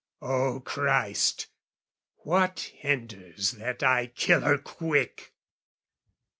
"O 0.23 0.61
Christ, 0.65 1.45
what 2.23 2.71
hinders 2.73 3.51
that 3.59 3.83
I 3.83 4.07
kill 4.07 4.41
her 4.41 4.57
quick?" 4.57 5.35